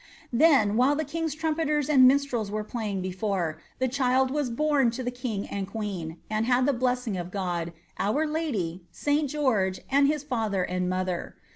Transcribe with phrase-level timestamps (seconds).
[0.33, 5.03] Then, while the king's trumpeters and minstrels veat playing before, the child was borne to
[5.03, 9.29] the king and queen, and had the blessing of God, our lady, St.
[9.29, 11.35] George, and his father and mother.